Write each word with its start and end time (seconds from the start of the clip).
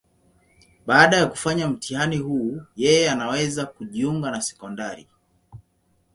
Baada 0.85 1.17
ya 1.17 1.25
kufanya 1.27 1.67
mtihani 1.67 2.17
huu, 2.17 2.61
yeye 2.75 3.11
anaweza 3.11 3.65
kujiunga 3.65 4.31
na 4.31 4.41
sekondari. 4.41 5.07